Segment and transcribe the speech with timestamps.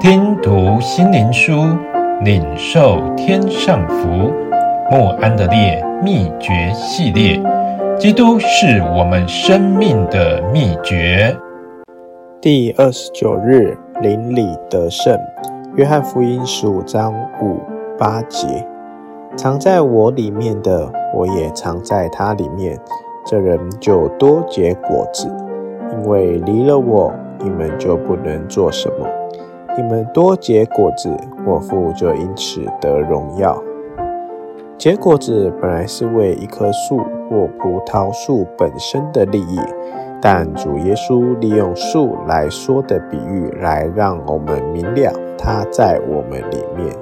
[0.00, 1.52] 听读心灵书，
[2.22, 4.32] 领受天上福。
[4.92, 7.42] 莫安的烈秘诀系列，
[7.98, 11.36] 基督是我们生命的秘诀。
[12.40, 15.18] 第二十九日，灵里得胜。
[15.74, 17.12] 约翰福音十五章
[17.42, 17.58] 五
[17.98, 18.46] 八节：
[19.34, 22.78] 藏在我里面的，我也藏在他里面，
[23.26, 25.28] 这人就多结果子，
[25.92, 29.08] 因为离了我，你们就不能做什么。
[29.78, 31.08] 你们多结果子，
[31.46, 33.56] 我父就因此得荣耀。
[34.76, 36.98] 结果子本来是为一棵树
[37.30, 39.60] 或葡萄树本身的利益，
[40.20, 46.92] 但主耶稣利用树来说的比喻，来让我们明了他在我们里面，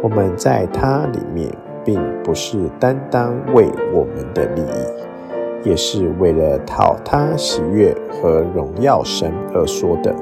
[0.00, 1.50] 我们在他里面，
[1.84, 10.14] 并不是单单为我们的利益，也是为了讨他喜悦和荣耀神而说的。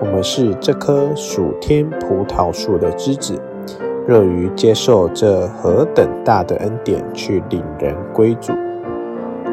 [0.00, 3.38] 我们是这棵属天葡萄树的枝子，
[4.08, 8.54] 乐于接受这何等大的恩典，去领人归主。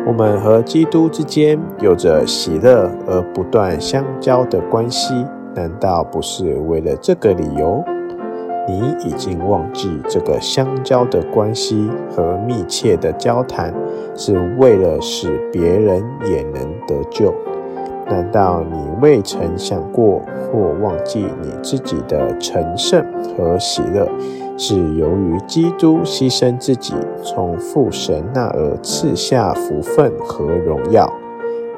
[0.05, 5.13] 我们和基督之间有着喜乐而不断相交的关系，
[5.53, 7.83] 难道不是为了这个理由？
[8.69, 13.73] 你已经忘记这个相交的关系和密切的交谈，
[14.15, 17.33] 是为了使别人也能得救。
[18.09, 24.07] 难道你未曾想过或忘记你自己的成圣和喜乐，
[24.57, 31.11] 是由于基督牺牲自己，从父神那儿赐下福分和荣耀？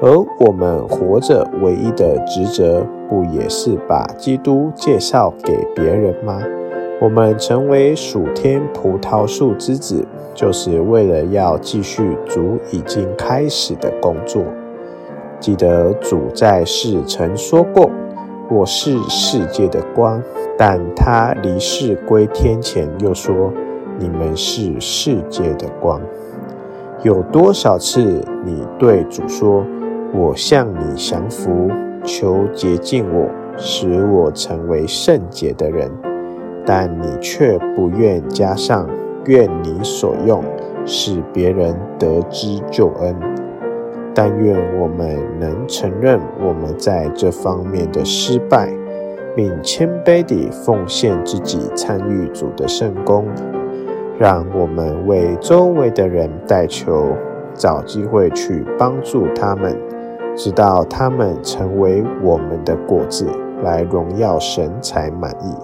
[0.00, 0.08] 而
[0.38, 6.40] 我们活着唯一的职责，不也是把基督介绍给别人吗？
[7.02, 14.42] 我们成为属天葡萄树之子，就是为了要继续主已经开始的工作。
[15.40, 17.90] 记得主在世曾说过
[18.52, 20.22] ：“我是世界的光。”
[20.58, 23.50] 但他离世归天前又说
[23.98, 25.98] ：“你们是世界的光。”
[27.02, 29.64] 有多少次你对主说
[30.12, 31.70] ：“我向你降服，
[32.04, 33.26] 求洁净我，
[33.56, 35.90] 使我成为圣洁的人。”
[36.66, 38.86] 但你却不愿加上
[39.24, 40.44] ：“愿你所用，
[40.84, 43.16] 使别人得知救恩。”
[44.14, 48.68] 但愿我们能承认我们在这方面的失败，
[49.36, 53.24] 并谦卑地奉献自己参与主的圣工，
[54.18, 57.16] 让我们为周围的人代求，
[57.54, 59.76] 找机会去帮助他们，
[60.34, 63.26] 直到他们成为我们的果子，
[63.62, 65.54] 来荣耀神才满意。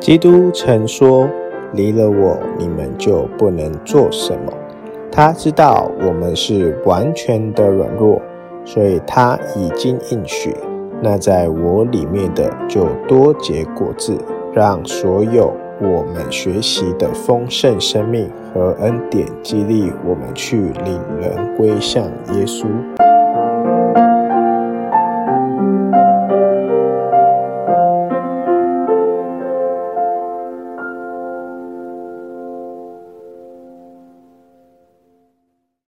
[0.00, 1.28] 基督曾说
[1.74, 4.52] ：“离了我，你们就不能做什么。”
[5.12, 8.22] 他知道我们是完全的软弱，
[8.64, 10.56] 所以他已经应许，
[11.02, 14.16] 那在我里面的就多结果子，
[14.54, 22.66] 让所有我们学习的丰盛生命和恩典激励我们去领人归向耶稣。